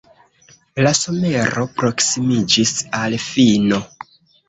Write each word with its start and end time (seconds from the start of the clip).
La 0.87 0.93
somero 0.99 1.67
proksimiĝis 1.83 2.75
al 3.05 3.23
fino. 3.31 3.83